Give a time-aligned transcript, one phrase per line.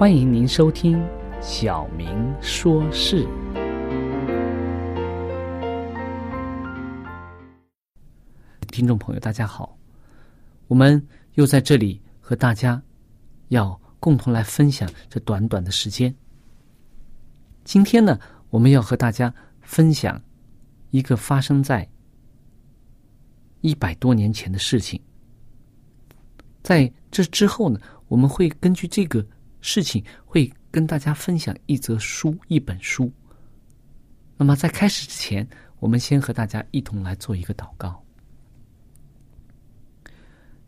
[0.00, 0.96] 欢迎您收听
[1.42, 3.22] 《小明说事》。
[8.68, 9.76] 听众朋友，大家好，
[10.68, 12.82] 我们又在这里和大家
[13.48, 16.14] 要共同来分享这短短的时间。
[17.62, 18.18] 今天呢，
[18.48, 19.30] 我们要和大家
[19.60, 20.18] 分享
[20.92, 21.86] 一个发生在
[23.60, 24.98] 一百多年前的事情。
[26.62, 27.78] 在这之后呢，
[28.08, 29.22] 我们会根据这个。
[29.60, 33.10] 事情会跟大家分享一则书，一本书。
[34.36, 35.46] 那么在开始之前，
[35.80, 38.02] 我们先和大家一同来做一个祷告。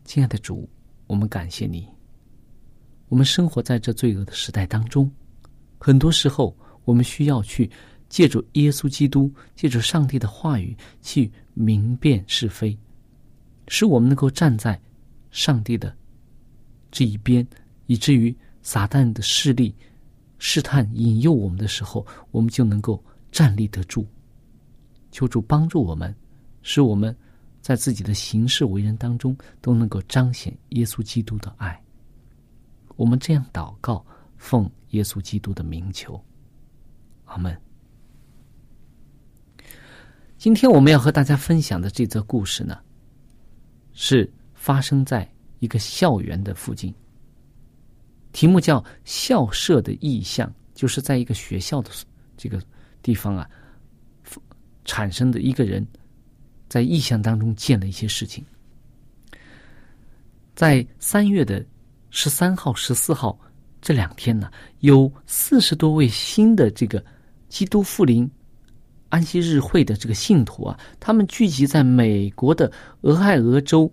[0.03, 0.69] 亲爱的主，
[1.07, 1.87] 我们感谢你。
[3.07, 5.11] 我们生活在这罪恶的时代当中，
[5.79, 6.55] 很多时候
[6.85, 7.69] 我们需要去
[8.09, 12.77] 借助耶稣基督，借助上帝的话语去明辨是非，
[13.67, 14.79] 使我们能够站在
[15.31, 15.95] 上帝的
[16.91, 17.47] 这一边，
[17.87, 18.35] 以至于。
[18.63, 19.75] 撒旦的势力
[20.39, 23.01] 试探引诱我们的时候，我们就能够
[23.31, 24.07] 站立得住。
[25.11, 26.15] 求主帮助我们，
[26.63, 27.15] 使我们
[27.61, 31.79] 在自己的行事为人当中都能够彰显耶稣基督的爱。
[32.95, 34.03] 我们这样祷告，
[34.37, 36.19] 奉耶稣基督的名求，
[37.25, 37.55] 阿门。
[40.37, 42.77] 今天我们要和大家分享的这则故事呢，
[43.93, 46.93] 是发生在一个校园的附近。
[48.33, 51.89] 题目叫“校舍的意象”，就是在一个学校的
[52.35, 52.61] 这个
[53.01, 53.47] 地方啊，
[54.83, 55.85] 产生的一个人，
[56.67, 58.43] 在意象当中见了一些事情。
[60.55, 61.63] 在三月的
[62.09, 63.39] 十三号、十四号
[63.81, 67.03] 这两天呢，有四十多位新的这个
[67.49, 68.29] 基督复临
[69.09, 72.71] 安息日会的这个信徒啊，他们聚集在美国的
[73.01, 73.89] 俄亥俄州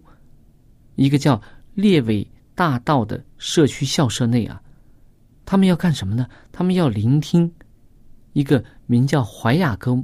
[0.96, 1.40] 一个叫
[1.74, 2.26] 列韦。
[2.52, 4.62] 大道的社区校舍内啊，
[5.46, 6.28] 他们要干什么呢？
[6.52, 7.50] 他们要聆听
[8.34, 9.98] 一个名叫怀亚哥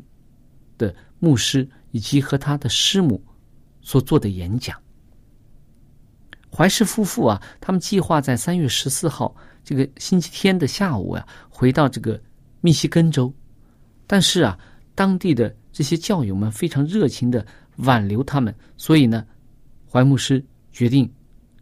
[0.79, 3.23] 的牧师以及和他的师母
[3.83, 4.81] 所做的演讲。
[6.51, 12.19] 怀氏夫妇啊，他们计划在三月十四号这个星期天的下午啊，回到这个
[12.63, 13.31] 密西根州，
[14.07, 14.59] 但是啊，
[14.95, 17.47] 当地的这些教友们非常热情的
[17.77, 19.27] 挽留他们，所以呢，
[19.93, 20.43] 怀牧师
[20.73, 21.13] 决定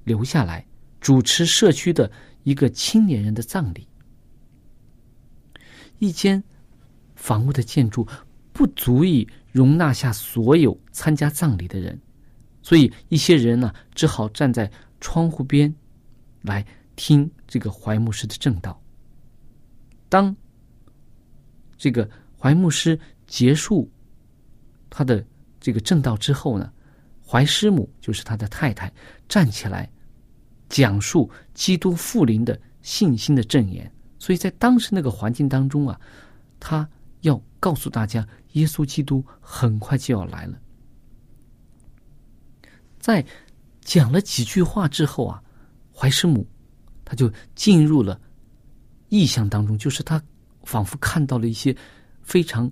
[0.04, 0.64] 留下来。
[1.04, 2.10] 主持社区的
[2.44, 3.86] 一个青年人的葬礼，
[5.98, 6.42] 一间
[7.14, 8.08] 房屋的建筑
[8.54, 12.00] 不足以容纳下所有参加葬礼的人，
[12.62, 15.72] 所以一些人呢只好站在窗户边
[16.40, 16.66] 来
[16.96, 18.80] 听这个怀牧师的正道。
[20.08, 20.34] 当
[21.76, 22.08] 这个
[22.40, 23.90] 怀牧师结束
[24.88, 25.22] 他的
[25.60, 26.72] 这个正道之后呢，
[27.22, 28.90] 怀师母就是他的太太
[29.28, 29.90] 站起来。
[30.68, 33.90] 讲述基督复临的信心的证言。
[34.18, 36.00] 所以在当时那个环境当中啊，
[36.58, 36.88] 他
[37.20, 40.58] 要告诉大家，耶稣基督很快就要来了。
[42.98, 43.24] 在
[43.82, 45.42] 讲了几句话之后啊，
[45.94, 46.46] 怀师母
[47.04, 48.18] 他就进入了
[49.10, 50.22] 意象当中，就是他
[50.62, 51.76] 仿佛看到了一些
[52.22, 52.70] 非常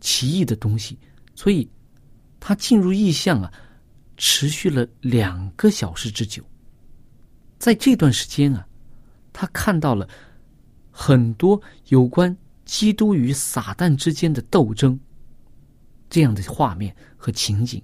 [0.00, 0.98] 奇异的东西，
[1.34, 1.66] 所以
[2.38, 3.50] 他进入意象啊，
[4.18, 6.44] 持续了两个小时之久。
[7.60, 8.66] 在这段时间啊，
[9.32, 10.08] 他看到了
[10.90, 14.98] 很多有关基督与撒旦之间的斗争
[16.08, 17.80] 这样的画面和情景，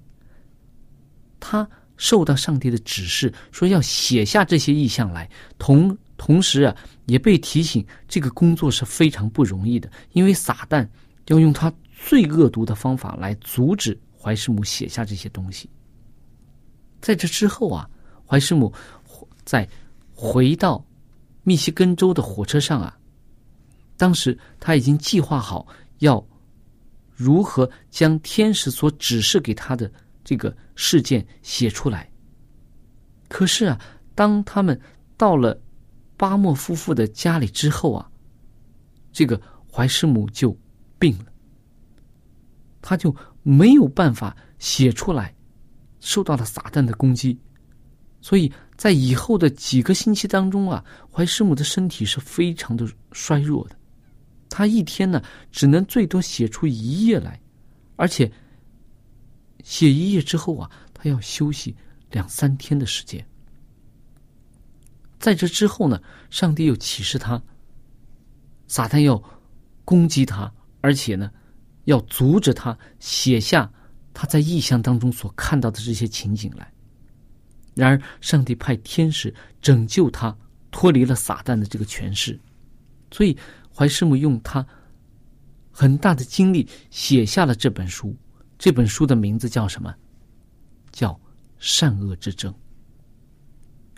[1.38, 1.68] 他。
[1.98, 5.26] 受到上帝的指示，说要写下这些意象来。
[5.56, 6.76] 同同时啊，
[7.06, 10.86] 也被提醒这个工作是非常不容易的，因为撒旦
[11.28, 15.70] 要用他最恶毒的方法来阻止怀师母写下这些东西。
[17.00, 17.88] 在这之后啊，
[18.26, 18.70] 怀师母
[19.46, 19.66] 在
[20.12, 20.84] 回到
[21.44, 22.98] 密西根州的火车上啊，
[23.96, 25.66] 当时他已经计划好
[26.00, 26.22] 要
[27.14, 29.90] 如何将天使所指示给他的。
[30.28, 32.10] 这个事件写出来。
[33.28, 33.80] 可是啊，
[34.12, 34.80] 当他们
[35.16, 35.56] 到了
[36.16, 38.10] 巴莫夫妇的家里之后啊，
[39.12, 39.40] 这个
[39.70, 40.50] 怀师母就
[40.98, 41.26] 病了，
[42.82, 43.14] 他就
[43.44, 45.32] 没有办法写出来，
[46.00, 47.38] 受到了撒旦的攻击，
[48.26, 53.76] 所以在以后的几个星期当中啊，怀师母的身体是非常的衰弱的，
[54.48, 57.40] 他一天呢只能最多写出一页来，
[57.94, 58.28] 而且。
[59.62, 61.74] 写一页之后啊，他要休息
[62.10, 63.24] 两三天的时间。
[65.18, 66.00] 在这之后呢，
[66.30, 67.42] 上帝又启示他，
[68.68, 69.20] 撒旦要
[69.84, 71.30] 攻击他，而且呢，
[71.84, 73.68] 要阻止他写下
[74.14, 76.72] 他在异象当中所看到的这些情景来。
[77.76, 80.36] 然而，上帝派天使拯救他，
[80.70, 82.36] 脱离了撒旦的这个权势。
[83.12, 83.36] 所以，
[83.72, 84.66] 怀师母用他
[85.70, 88.16] 很大的精力写下了这本书。
[88.58, 89.94] 这本书的名字叫什么？
[90.90, 91.20] 叫
[91.58, 92.52] 善恶之争。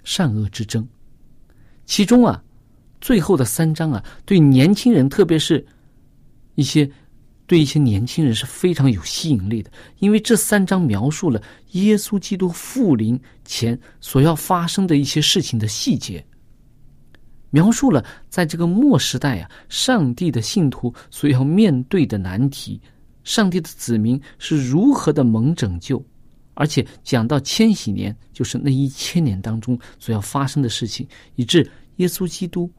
[0.05, 0.89] 善恶之争，
[1.85, 2.43] 其中啊，
[2.99, 5.67] 最后的三章啊，对年轻人，特别是
[6.55, 6.91] 一些
[7.49, 11.43] 对一些年轻人是非常有吸引力的，因为这三章描述了
[11.73, 16.25] 耶稣基督复临前所要发生的一些事情的细节，
[17.51, 22.81] 描述了在这个末时代啊，上帝的信徒所要面对的难题。
[23.25, 26.03] 上帝的子民是如何的蒙拯救，
[26.55, 32.71] 而且讲到千禧年，就是那一千年当中所要发生的事情，以致耶稣基督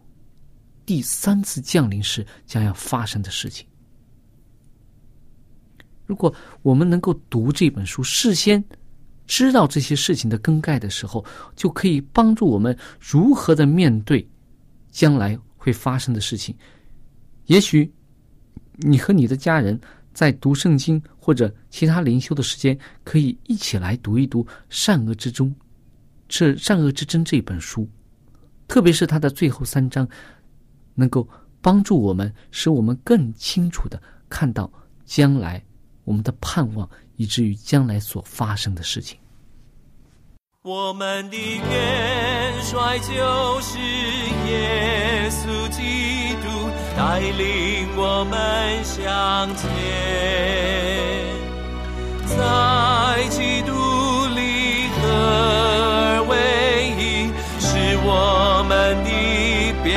[0.86, 3.66] 第三次降临时将要发生的事情。
[6.10, 6.34] 如果
[6.64, 8.64] 我们能够读这本书，事先
[9.28, 11.24] 知道这些事情的更改的时候，
[11.56, 14.28] 就可以帮助我们如何的面对
[14.90, 16.56] 将来会发生的事情。
[17.46, 17.94] 也许
[18.78, 19.80] 你和你的家人。
[20.12, 25.48] 在读圣经或者其他灵修的时间，可以一起来读一读《善恶之中》
[26.28, 27.88] 这《善恶之争》这本书，
[28.68, 30.06] 特别是它的最后三章，
[30.94, 31.26] 能够
[31.62, 34.70] 帮助我们，使我们更清楚的看到
[35.06, 35.64] 将来
[36.10, 39.20] 我们的盼望，以至于将来所发生的事情。
[40.64, 43.78] 我们的元帅就是
[44.48, 46.50] 耶稣基督，
[46.98, 49.70] 带领我们向前，
[52.26, 53.72] 在基督
[54.34, 56.34] 里合而为
[56.98, 57.30] 一，
[57.60, 57.68] 是
[58.04, 59.12] 我们的
[59.84, 59.94] 标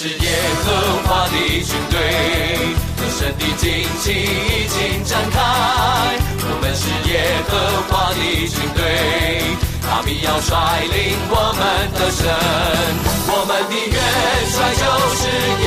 [0.00, 0.14] 是耶
[0.62, 0.66] 和
[1.08, 3.66] 华的军队，人生的旌
[3.98, 5.36] 旗已经展开。
[6.38, 7.58] 我们是耶和
[7.90, 8.78] 华的军队，
[9.82, 11.60] 他必要率领我们
[11.98, 12.22] 的神。
[13.26, 13.98] 我们的元
[14.54, 14.86] 帅就
[15.18, 15.26] 是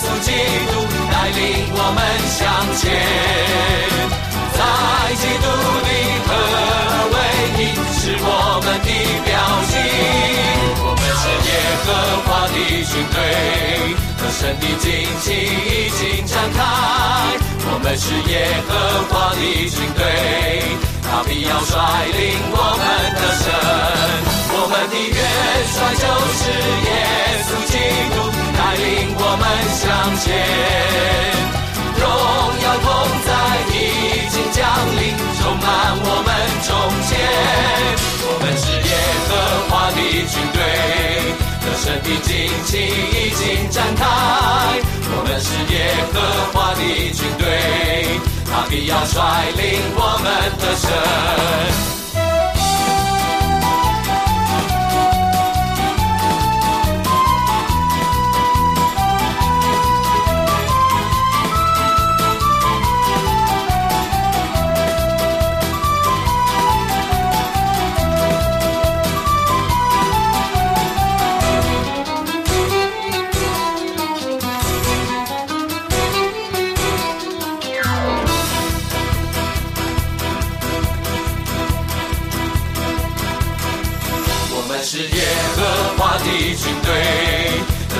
[0.00, 0.32] 稣基
[0.72, 0.80] 督，
[1.12, 2.00] 带领我们
[2.32, 2.48] 向
[2.80, 2.80] 前。
[4.56, 4.58] 在
[5.20, 5.44] 基督
[5.84, 5.88] 里
[6.24, 7.14] 合而为
[7.60, 8.24] 一，是我
[8.64, 8.88] 们的
[9.26, 9.36] 标
[9.68, 9.76] 记。
[11.18, 11.50] 是耶
[11.84, 11.86] 和
[12.24, 12.54] 华的
[12.84, 13.16] 军队。
[14.28, 14.84] 神的旌
[15.22, 16.60] 旗已经展开，
[17.64, 18.34] 我们是耶
[18.68, 18.70] 和
[19.08, 19.98] 华的军队，
[21.00, 21.72] 他必要率
[22.04, 22.20] 领
[22.52, 22.84] 我们
[23.16, 23.44] 的神。
[24.52, 25.18] 我们的元
[25.72, 26.04] 帅就
[26.36, 26.52] 是
[26.84, 26.88] 耶
[27.46, 27.72] 稣基
[28.12, 28.16] 督，
[28.58, 28.84] 带领
[29.16, 29.42] 我们
[29.72, 29.80] 向
[30.20, 30.24] 前。
[31.96, 32.04] 荣
[32.60, 32.86] 耀同
[33.24, 33.28] 在
[42.06, 42.16] 的。
[42.22, 42.28] 旌
[42.64, 44.04] 旗已经展开，
[45.10, 45.74] 我们是耶
[46.12, 46.14] 和
[46.52, 46.80] 华的
[47.12, 47.44] 军队，
[48.46, 49.16] 他必要率
[49.56, 49.62] 领
[49.94, 50.24] 我们
[50.58, 50.84] 的神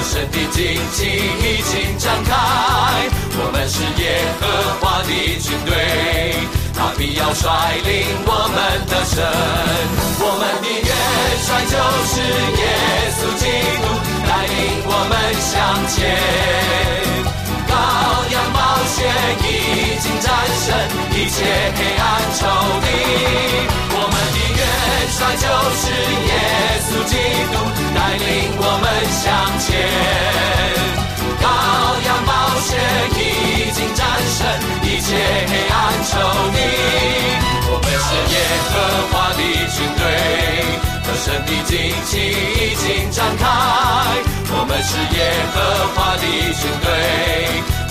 [0.07, 0.37] 神的。
[0.57, 0.59] 旌
[0.95, 2.33] 旗已经展开，
[3.37, 4.03] 我们是耶
[4.41, 4.43] 和
[4.81, 5.71] 华的军队，
[6.73, 7.45] 他必要率
[7.85, 7.93] 领
[8.25, 8.57] 我们
[8.89, 9.15] 的神。
[10.19, 10.91] 我们的元
[11.45, 11.77] 帅就
[12.09, 12.15] 是
[12.57, 12.63] 耶
[13.13, 13.45] 稣基
[13.83, 13.85] 督，
[14.27, 14.57] 带领
[14.89, 15.53] 我们向
[15.93, 15.95] 前。
[17.69, 17.71] 羔
[18.33, 18.59] 羊宝
[18.89, 18.97] 血
[19.45, 19.47] 已
[20.01, 20.25] 经战
[20.65, 20.67] 胜
[21.13, 21.37] 一切
[21.77, 22.41] 黑暗仇
[22.81, 22.87] 敌，
[25.11, 25.85] 帅就是
[26.27, 26.33] 耶
[26.87, 27.15] 稣基
[27.53, 27.55] 督，
[27.95, 28.25] 带领
[28.59, 29.25] 我们向
[29.61, 29.67] 前。
[31.41, 31.45] 羔
[32.07, 32.69] 羊宝血
[33.15, 33.21] 已
[33.73, 34.01] 经战
[34.37, 34.39] 胜
[34.83, 35.07] 一切
[35.47, 36.11] 黑暗仇
[36.53, 36.59] 敌，
[37.69, 38.37] 我们是耶
[38.71, 38.75] 和
[39.13, 39.41] 华的
[39.75, 40.03] 军队，
[41.05, 41.71] 得胜的旌
[42.07, 43.43] 旗已经展开。
[44.49, 45.19] 我们是耶
[45.53, 45.57] 和
[45.95, 46.87] 华的军队，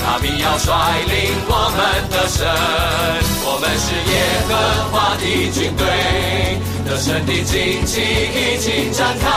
[0.03, 0.67] 他必要率
[1.05, 1.13] 领
[1.47, 1.79] 我们
[2.09, 2.39] 的神。
[3.47, 4.13] 我们是耶
[4.47, 4.51] 和
[4.91, 5.85] 华的军队，
[6.95, 9.27] 得胜的旌旗已经展开。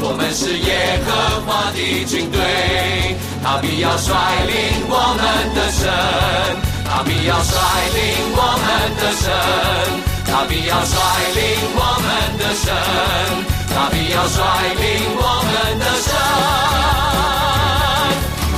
[0.00, 2.40] 我们是耶和华的军队。
[3.40, 4.10] 他必要率
[4.50, 5.22] 领我们
[5.54, 5.86] 的神，
[6.84, 7.54] 他必要率
[7.94, 8.02] 领
[8.34, 8.66] 我们
[8.98, 9.30] 的神，
[10.26, 10.98] 他必要率
[11.38, 11.38] 领
[11.78, 12.66] 我们的神，
[13.70, 14.34] 他必要率
[14.74, 16.10] 领我们的神，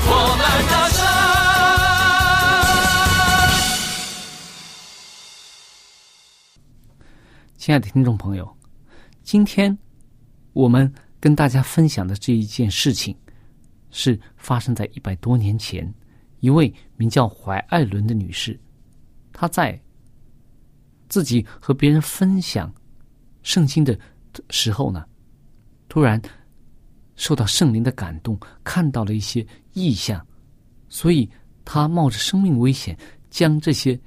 [0.09, 1.18] 我们的神。
[7.69, 8.51] 亲爱的听众朋友，
[9.23, 9.77] 今天
[10.55, 13.15] 我们跟大家分享的这一件事情。
[13.91, 15.93] 是发生在一百多年前，
[16.41, 18.59] 一位名叫怀艾伦的女士，
[19.35, 19.79] 她在
[21.11, 22.73] 自己和别人分享
[23.43, 23.99] 圣经的
[24.49, 25.05] 时候呢，
[25.91, 26.19] 突然
[27.17, 30.27] 受到圣灵的感动，看到了一些异象，
[30.89, 31.29] 所以
[31.67, 32.99] 她冒着生命危险，
[33.29, 34.01] 将这些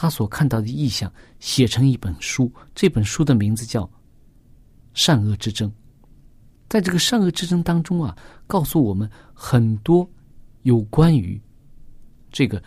[0.00, 2.48] 他所看到的意象写成一本书。
[2.72, 3.82] 这本书的名字叫
[4.94, 5.68] 《善恶之争》。
[6.68, 10.08] 在这个善恶之争当中啊，告诉我们很多
[10.62, 11.42] 有关于
[12.30, 12.62] 这个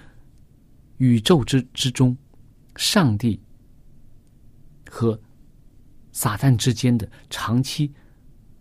[0.98, 2.18] 宇宙之之中，
[2.76, 3.42] 上帝
[4.90, 5.18] 和
[6.12, 7.94] 撒旦之间的长期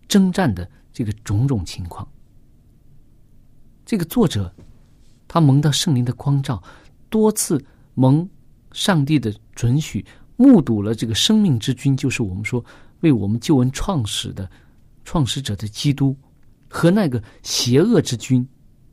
[0.06, 2.08] 征战的这个种种情况。
[3.84, 4.54] 这个作者
[5.26, 6.62] 他蒙到圣灵的光照，
[7.08, 7.60] 多次
[7.94, 8.30] 蒙
[8.72, 10.04] 上帝的准许，
[10.36, 12.64] 目睹了这个生命之君，就是我们说
[13.00, 14.50] 为我们救恩创始的。
[15.02, 16.14] 创始者的基督
[16.68, 18.46] 和那个邪恶之君，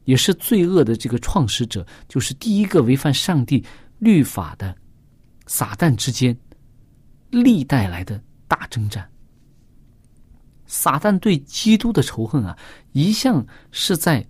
[0.06, 3.64] 也是罪恶的这个创始者，就是第一个违反上帝
[4.00, 4.76] 律法的
[5.46, 6.36] 撒旦之间，
[7.30, 9.08] 历代来的大征战。
[10.66, 12.58] 撒旦对基督的仇恨啊，
[12.94, 14.26] 一向是在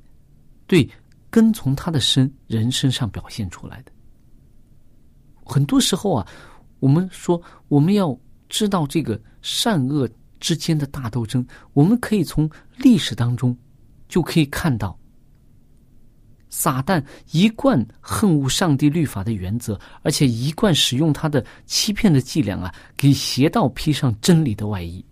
[0.66, 0.90] 对
[1.30, 3.92] 跟从他的身人身上表现出来的。
[5.48, 6.28] 很多时候啊，
[6.80, 8.16] 我们说我们要
[8.50, 10.08] 知道这个善恶。
[10.40, 13.58] 之间的大斗争，我们可以从历史当中
[14.08, 14.96] 就可以看到，
[16.48, 25.04] 撒旦一贯恨恶上帝律法的原则，而且一贯使用他的欺骗的伎俩啊，给邪道披上真理的外衣，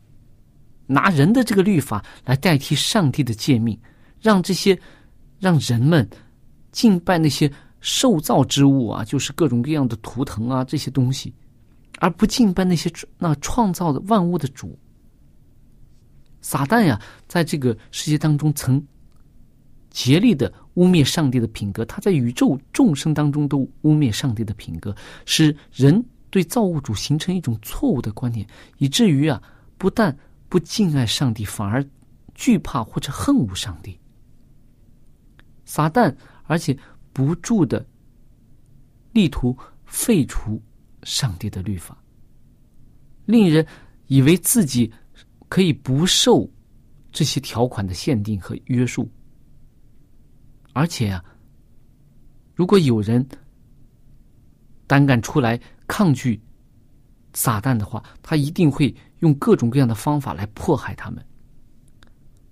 [0.86, 3.76] 拿人的这个律法来代替上帝的诫命，
[4.22, 4.80] 让这些
[5.40, 6.08] 让人们
[6.72, 7.52] 敬拜那些
[7.86, 11.32] 受造之物啊，就是各种各样的图腾啊这些东西，
[12.00, 14.76] 而不敬拜那些那创造的万物的主。
[16.42, 18.84] 撒旦呀，在这个世界当中曾
[19.92, 24.96] 竭力的污蔑上帝的品格，他在宇宙众生当中都污蔑上帝的品格，
[25.28, 28.48] 使人对造物主形成一种错误的观念，
[28.80, 29.40] 以至于啊，
[29.78, 30.18] 不但
[30.50, 31.86] 不敬爱上帝，反而
[32.34, 33.96] 惧怕或者恨恶上帝。
[35.66, 36.12] 撒旦
[36.48, 36.78] 而且
[37.16, 37.88] 不住的
[39.14, 40.62] 力图废除
[41.04, 41.98] 上帝的律法，
[43.26, 43.66] 令人
[44.08, 44.92] 以为自己。
[45.48, 46.50] 可以不受
[47.12, 49.08] 这些条款的限定和约束，
[50.74, 51.24] 而且啊，
[52.56, 53.26] 如果有人
[54.88, 55.58] 胆敢出来
[55.88, 56.42] 抗拒
[57.34, 61.24] 撒旦的话，他一定会用各种各样的方法来迫害他们。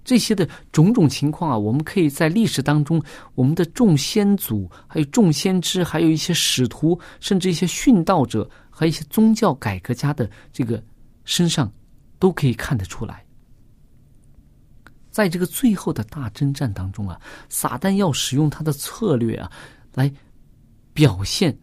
[0.03, 3.01] 这些的种种情况啊，我们可以在历史当中，
[3.36, 10.83] 我们的众先祖、还有众先知，还有一些使徒，甚至一些殉道者，和一些宗教改革家的这个
[11.24, 11.72] 身上，
[12.19, 13.25] 都可以看得出来。
[15.10, 19.51] 在这个最后的大征战当中啊，撒旦要使用他的策略啊，
[19.93, 20.12] 来
[20.91, 21.55] 表现，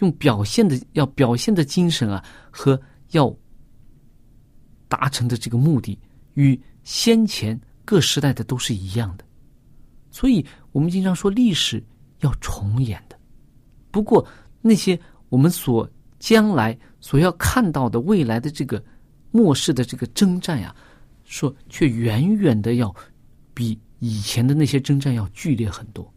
[0.00, 2.80] 用表现的要表现的精神啊，和
[3.12, 3.34] 要
[4.86, 5.98] 达成的这个目的，
[6.34, 9.24] 与先前各时代的都是一样的。
[10.10, 11.82] 所以我们经常说历史
[12.20, 13.18] 要重演的。
[13.90, 14.24] 不过
[14.60, 14.98] 那些
[15.28, 15.88] 我们所
[16.18, 18.80] 将来所要看到的未来的这个
[19.32, 20.74] 末世的这个征战呀。
[21.26, 22.94] 说，却远远的要
[23.54, 26.12] 比以前的那些征战要剧烈很多，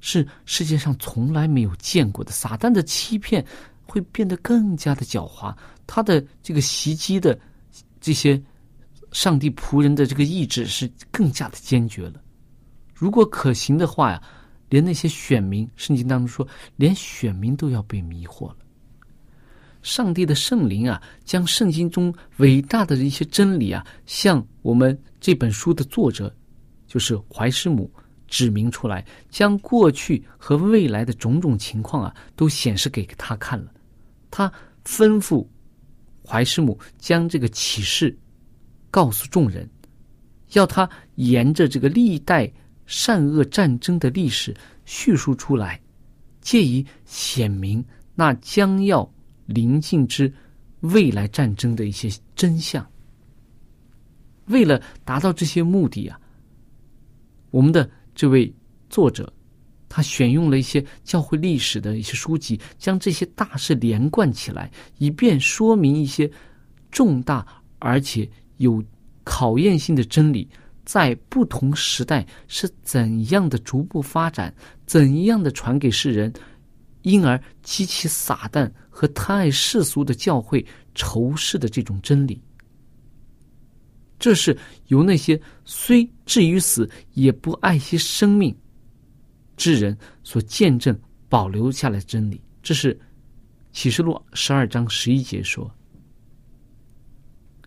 [0.00, 2.30] 是世界上从来没有见过的。
[2.30, 3.42] 撒旦的欺骗
[3.86, 5.56] 会变得更加的狡猾，
[5.86, 7.36] 他的这个袭击的
[8.00, 8.40] 这些
[9.12, 12.22] 上帝仆人的这个意志是更加的坚决了。
[12.94, 14.22] 如果可行的话呀，
[14.68, 18.56] 连那些选民，圣经当中说，连选民都要被迷惑了。
[19.80, 26.34] 上帝的圣灵啊，将圣经中伟大的一些真理啊，向我们这本书的作者，
[26.86, 27.90] 就是怀师母
[28.26, 33.72] 指明出来，将过去和未来的种种情况啊，都显示给他看了。
[34.30, 34.52] 他
[34.84, 35.46] 吩咐
[36.28, 38.14] 怀师母将这个启示
[38.90, 39.68] 告诉众人，
[40.52, 42.52] 要他沿着这个历代
[42.84, 44.54] 善恶战争的历史
[44.84, 45.80] 叙述出来，
[46.40, 49.10] 借以显明那将要。
[49.48, 50.30] 临近之
[50.80, 52.86] 未来战争的一些真相。
[54.48, 56.20] 为了达到这些目的啊，
[57.50, 58.54] 我们的这位
[58.90, 59.32] 作者，
[59.88, 66.30] 他选用了一些教会历史的一些书籍，将这些大事连贯起来，以便说明一些
[66.90, 67.46] 重大
[67.78, 68.28] 而且
[68.58, 68.82] 有
[69.24, 70.48] 考验性的真理，
[70.84, 74.54] 在不同时代是怎样的逐步发展，
[74.86, 76.32] 怎样的传给世人。
[77.02, 80.62] 因而激起撒旦和贪爱世俗的教会
[80.96, 82.42] 仇视的这种真理，
[84.18, 84.54] 这是
[84.88, 88.54] 由那些虽至于死也不爱惜生命
[89.58, 89.94] 之人
[90.24, 92.40] 所见证保留下来真理。
[92.62, 92.98] 这是
[93.72, 95.70] 启示录十二章十一节说，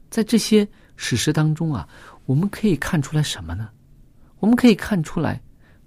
[0.10, 1.88] 在这些史实当中啊，
[2.25, 3.69] 我们可以看出来什么呢？
[4.39, 5.39] 我们可以看出来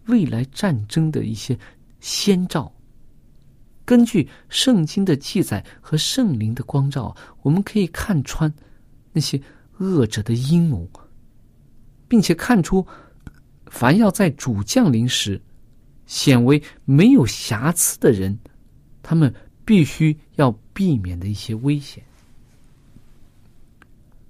[0.06, 1.58] 未来战争的一些
[1.98, 2.72] 先兆。
[3.84, 8.52] 根据圣经的记载和圣灵的光照，我们可以看穿
[9.12, 9.40] 那些
[9.78, 10.88] 恶者的阴谋，
[12.08, 12.86] 并且看出
[13.66, 15.40] 凡要在主降临时
[16.06, 18.38] 显为没有瑕疵的人，
[19.02, 19.32] 他们
[19.64, 22.02] 必须要避免的一些危险。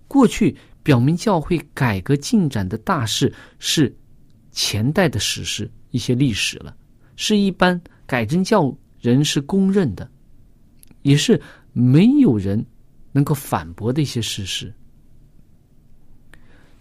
[0.07, 3.95] 过去表明教会改革进展的大事是
[4.53, 6.77] 前代的史实，一些历史了，
[7.17, 8.77] 是一般改正教。
[9.01, 10.11] 人是公认的，
[11.03, 11.39] 也是
[11.75, 12.65] 没有人
[13.13, 14.73] 能够反驳的一些事实。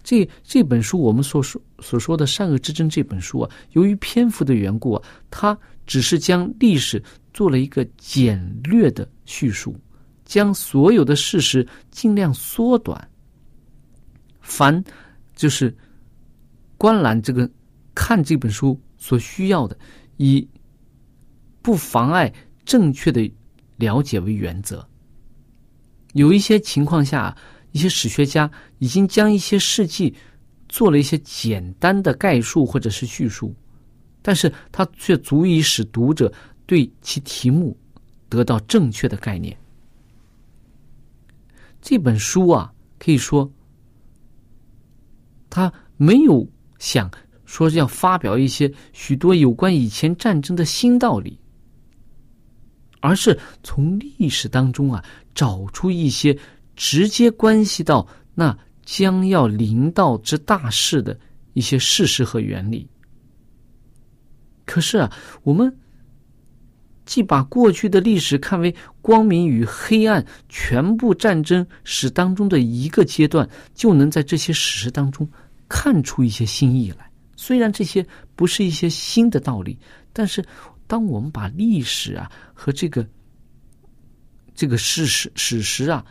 [0.04, 9.74] 这这本书我们所说所说的《善恶之争》这本书啊，由于篇幅的缘故啊，它只是将历史做了一个简略的叙述，
[10.24, 13.10] 将所有的事实尽量缩短。
[14.40, 14.84] 凡
[15.34, 15.76] 就是
[16.76, 17.50] 观览这个
[17.94, 19.76] 看这本书所需要的，
[20.18, 20.46] 以。
[21.64, 22.30] 不妨碍
[22.66, 23.32] 正确的
[23.76, 24.86] 了解为原则。
[26.12, 27.34] 有一些情况下，
[27.74, 30.14] 一些史学家已经将一些事迹
[30.68, 33.52] 做了一些简单的概述或者是叙述，
[34.22, 36.32] 但是它却足以使读者
[36.66, 37.76] 对其题目
[38.28, 39.56] 得到正确的概念。
[41.82, 43.50] 这本书啊，可以说，
[45.50, 47.10] 他没有想
[47.44, 51.36] 说要发表一些许多有关以前战争的新道理。
[53.00, 56.38] 而是从历史当中啊，找出一些
[56.76, 61.18] 直接关系到那将要临到之大事的
[61.52, 62.88] 一些事实和原理。
[64.64, 65.74] 可是啊，我们
[67.04, 75.28] 既把过去的历史看为光明与黑暗全部战争史当中的一个阶段，就能在这些史实当中
[75.68, 77.10] 看出一些新意来。
[77.36, 79.78] 虽然这些不是一些新的道理，
[80.12, 80.44] 但是。
[80.86, 83.08] 当我们把历史啊和这个
[84.54, 86.04] 这个事实史实啊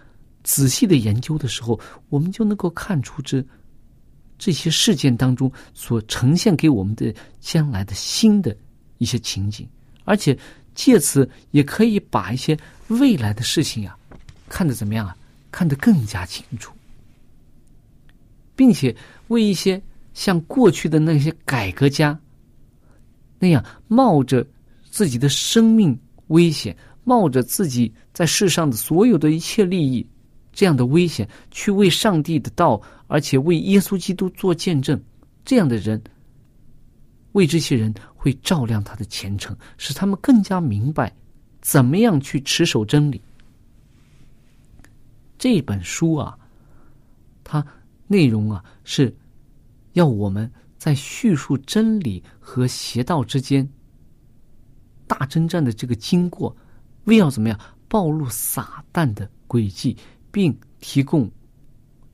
[0.43, 1.79] 仔细的研究的时候，
[2.10, 3.43] 我们就能够看出这
[4.38, 8.56] 这些事件当中所呈现给我们的将来的新的
[8.97, 9.67] 一些情景，
[10.03, 10.38] 而且
[10.75, 13.97] 借此也可以把一些未来的事情啊
[14.49, 15.15] 看得怎么样啊？
[15.51, 16.73] 看得更加清楚。
[18.56, 18.95] 并且
[19.29, 19.82] 为一些
[20.13, 22.17] 像过去的那些改革家
[23.39, 24.45] 那样冒着
[24.89, 30.06] 自己的生命危险，冒着自己在世上的所有的一切利益
[30.54, 35.02] 这样的危险，去为上帝的道，而且为耶稣基督做见证，
[35.44, 36.02] 这样的人，
[37.32, 41.13] 为这些人会照亮他的前程，使他们更加明白
[41.62, 43.20] 怎么样去持守真理。
[45.38, 46.38] 这本书啊，
[47.44, 47.66] 它
[48.08, 49.13] 内容啊是
[49.94, 53.68] 要我们在叙述真理和邪道之间
[55.08, 56.56] 大征战的这个经过，
[57.06, 59.98] 为要怎么样暴露撒旦的诡计，
[60.34, 61.30] 并提供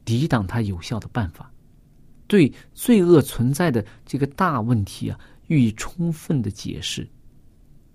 [0.03, 1.49] 抵挡它有效的办法，
[2.27, 7.07] 对罪恶存在的这个大问题啊予以充分的解释，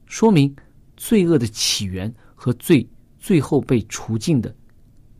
[0.07, 0.57] 说明
[0.97, 4.53] 罪恶的起源和罪最后被除尽的。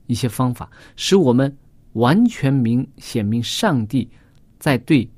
[0.07, 1.55] 一些方法，使我们
[1.93, 4.09] 完全明显明上帝
[4.59, 5.09] 在对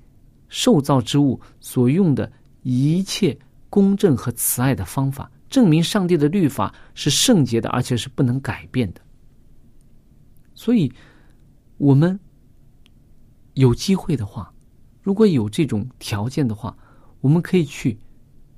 [0.48, 2.30] 受造之物所用的
[2.62, 3.36] 一切
[3.70, 9.00] 公正和慈爱的方法，证明上帝的律法是圣洁的，而且是不能改变的。
[10.56, 10.90] 所以，
[11.76, 12.18] 我们
[13.54, 14.52] 有机会的话，
[15.02, 16.76] 如果有这种条件的话，
[17.20, 17.96] 我们可以去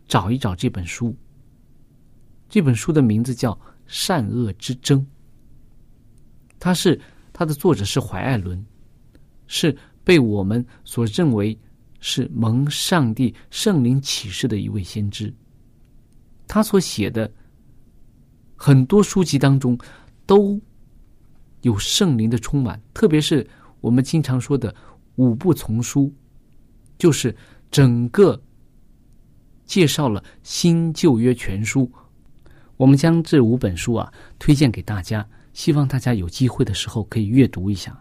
[0.06, 1.14] 找一找这本书。
[2.48, 3.52] 这本书的名字叫
[3.86, 5.00] 《善恶之争》。
[6.58, 6.98] 他是
[7.32, 8.64] 他的作者是怀艾伦，
[9.46, 11.58] 是被我们所认为
[12.00, 15.34] 是蒙上帝圣灵启示的一位先知。
[16.46, 17.30] 他所写的
[18.56, 19.76] 很多书籍当中
[20.26, 20.58] 都
[21.62, 23.46] 有圣灵的充满，特别是
[23.80, 24.74] 我们经常说的
[25.16, 26.12] 五部丛书，
[26.98, 27.34] 就是
[27.70, 28.40] 整个
[29.64, 31.90] 介绍了新旧约全书。
[32.76, 35.26] 我们将这五本书啊推荐给大家。
[35.54, 38.00] 希望大家有机会的时候可以阅读一下。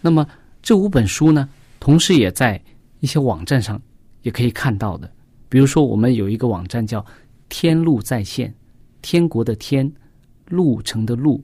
[0.00, 0.24] 那么
[0.62, 1.48] 这五本书呢，
[1.80, 2.62] 同时也在
[3.00, 3.80] 一些网站上
[4.22, 5.10] 也可以看到的。
[5.48, 7.04] 比如说，我们有一个网站叫
[7.48, 8.54] “天路在线”，
[9.02, 9.92] 天国的天，
[10.46, 11.42] 路程的路，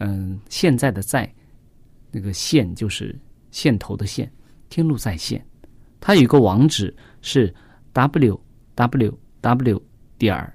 [0.00, 1.32] 嗯，现在的在，
[2.10, 3.16] 那个线就是
[3.52, 4.30] 线头的线，
[4.68, 5.42] 天路在线。
[6.00, 7.54] 它有一个网址是
[7.92, 8.38] w
[8.74, 9.82] w w
[10.18, 10.52] 点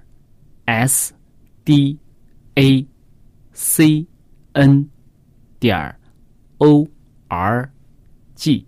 [0.65, 1.15] s
[1.63, 1.97] d
[2.55, 2.87] a。
[3.57, 4.05] c
[4.51, 4.85] n
[5.61, 5.97] 点
[6.57, 6.85] o
[7.29, 7.71] r
[8.35, 8.67] g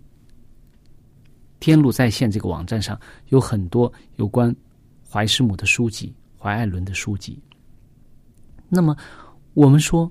[1.60, 4.54] 天路在线这个网站上有很多有关
[5.06, 7.38] 怀师母的书籍，怀艾伦的书籍。
[8.70, 8.96] 那么，
[9.52, 10.10] 我们说，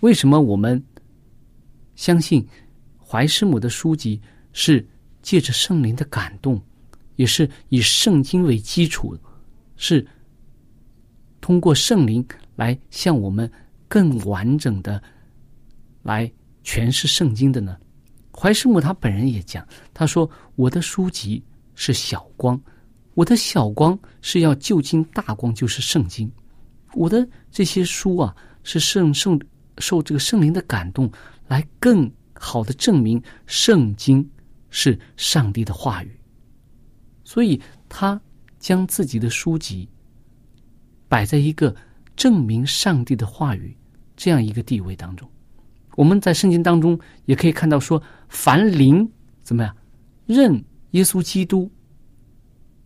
[0.00, 0.82] 为什么我们
[1.94, 2.46] 相信
[2.98, 4.20] 怀师母的书籍
[4.52, 4.86] 是
[5.22, 6.60] 借着圣灵的感动，
[7.16, 9.16] 也是以圣经为基础，
[9.76, 10.06] 是
[11.40, 12.26] 通过圣灵。
[12.58, 13.48] 来向我们
[13.86, 15.00] 更完整的
[16.02, 16.28] 来
[16.64, 17.78] 诠释圣经的呢？
[18.36, 21.40] 怀师母他本人也讲，他说：“我的书籍
[21.76, 22.60] 是小光，
[23.14, 26.28] 我的小光是要就近大光，就是圣经。
[26.94, 28.34] 我的这些书啊，
[28.64, 29.38] 是圣圣
[29.78, 31.10] 受这个圣灵的感动，
[31.46, 34.28] 来更好的证明圣经
[34.70, 36.18] 是上帝的话语。
[37.24, 38.20] 所以，他
[38.58, 39.88] 将自己的书籍
[41.08, 41.74] 摆在一个。”
[42.18, 43.76] 证明上帝的话语
[44.16, 45.30] 这样一个地位当中，
[45.94, 49.08] 我们在圣经当中也可以看到说，凡灵
[49.40, 49.76] 怎么样
[50.26, 50.60] 认
[50.90, 51.70] 耶稣基督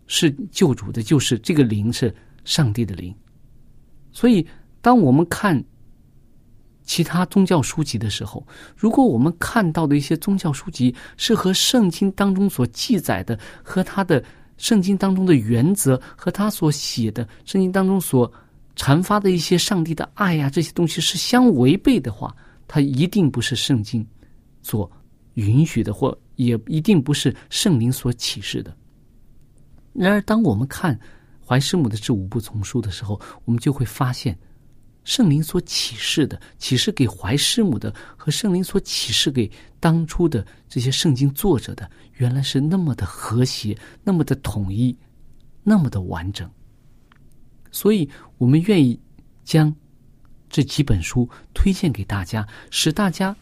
[0.07, 3.17] 是救主的，就是这个灵是上帝的灵。
[4.13, 4.47] 所以，
[4.83, 5.65] 当我们看
[6.93, 14.23] 其他宗教书籍的时候，如果我们看到的一些宗教书籍是和圣经当中所记载的，和他的
[14.59, 18.31] 圣经当中的原则，和他所写的圣经当中所。
[18.75, 22.35] 阐发的一些上帝的爱呀，这些东西是相违背的话，
[22.67, 24.05] 它一定不是圣经
[24.63, 24.91] 所
[25.35, 28.75] 允许的，或也一定不是圣灵所启示的。
[29.93, 30.99] 然而，当我们看
[31.47, 34.37] 怀师母的这五部丛书的时候，我们就会发现，
[35.05, 44.97] 圣灵所启示的、启示给怀师母的，和圣灵所启示给当初的这些圣经作者的，原来是那么的和谐，那么的统一，
[45.63, 46.49] 那么的完整。
[47.71, 48.99] 所以，我们愿意
[49.45, 49.75] 将
[50.49, 53.35] 这几本书推荐给大家，使大家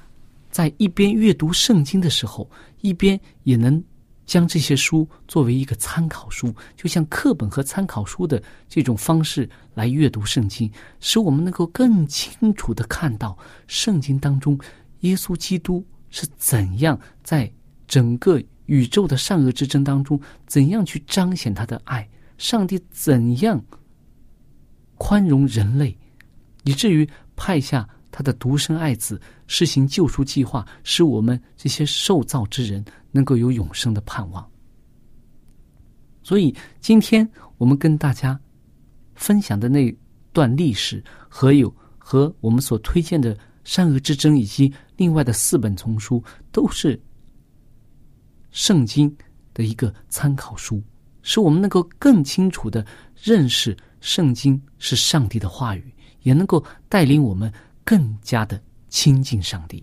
[0.51, 2.49] 在一边阅读圣经的时候，
[2.81, 3.83] 一边也能
[4.31, 14.57] 将这些书作为一个参考书，就像课本和参考书的这种方式来阅读圣经，使我们能够更清楚的看到圣经当中
[15.01, 17.53] 耶稣基督是怎样在
[17.88, 23.61] 整个宇宙的善恶之争当中，怎样去彰显他的爱，上帝怎样。
[24.95, 25.99] 宽容人类，
[26.62, 34.49] 以至于派下他的独生爱子施行救赎计划，使我们这些受造之人能够有永生的盼望。
[36.23, 38.38] 所以，今天我们跟大家
[39.14, 39.92] 分享的那
[40.33, 47.01] 段历史，和有和我们所推荐的《善恶之争》以及另外的四本丛书，都是
[48.51, 49.14] 圣经
[49.55, 50.83] 的一个参考书，
[51.23, 52.85] 使我们能够更清楚的
[53.20, 55.92] 认识圣经是上帝的话语，
[56.23, 57.53] 也能够带领我们
[57.85, 59.83] 更加的亲近上帝。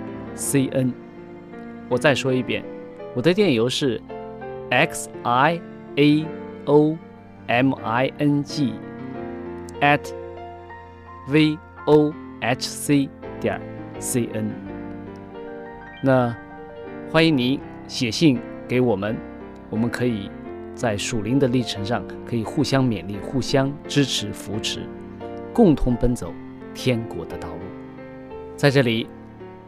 [0.35, 0.93] c n。
[1.89, 2.63] 我再说一遍，
[3.15, 4.01] 我的电邮是
[4.69, 5.61] x i
[5.95, 6.25] a
[6.65, 6.97] o
[7.47, 8.73] m i n g
[9.81, 9.99] at
[11.27, 13.59] v o h c 点
[13.99, 14.49] c n。
[16.03, 16.35] 那
[17.11, 19.17] 欢迎您写信给我们，
[19.69, 20.31] 我们可以
[20.73, 24.79] 在属灵的历程上可以互相勉励、互相支持、扶持，
[25.53, 26.33] 共同奔走
[26.73, 27.59] 天国的道路。
[28.55, 29.07] 在这里，